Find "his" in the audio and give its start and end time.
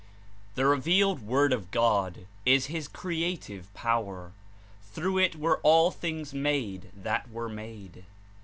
2.73-2.87